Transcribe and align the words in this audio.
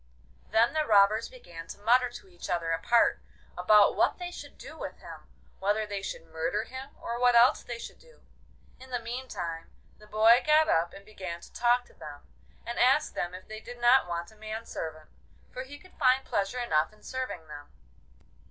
Then 0.49 0.73
the 0.73 0.83
robbers 0.87 1.29
began 1.29 1.67
to 1.67 1.77
mutter 1.79 2.09
to 2.09 2.27
each 2.27 2.49
other 2.49 2.71
apart 2.71 3.19
about 3.55 3.95
what 3.95 4.17
they 4.17 4.31
should 4.31 4.57
do 4.57 4.75
with 4.75 4.97
him, 4.97 5.27
whether 5.59 5.85
they 5.85 6.01
should 6.01 6.25
murder 6.25 6.63
him, 6.63 6.89
or 6.99 7.19
what 7.19 7.35
else 7.35 7.61
they 7.61 7.77
should 7.77 7.99
do. 7.99 8.19
In 8.79 8.89
the 8.89 8.97
meantime 8.97 9.69
the 9.99 10.07
boy 10.07 10.41
got 10.43 10.67
up 10.67 10.91
and 10.91 11.05
began 11.05 11.39
to 11.41 11.53
talk 11.53 11.85
to 11.85 11.93
them, 11.93 12.21
and 12.65 12.79
ask 12.79 13.13
them 13.13 13.35
if 13.35 13.47
they 13.47 13.59
did 13.59 13.77
not 13.79 14.07
want 14.07 14.31
a 14.31 14.35
man 14.35 14.65
servant, 14.65 15.11
for 15.51 15.61
he 15.61 15.77
could 15.77 15.93
find 15.99 16.25
pleasure 16.25 16.57
enough 16.57 16.91
in 16.91 17.03
serving 17.03 17.47
them. 17.47 17.67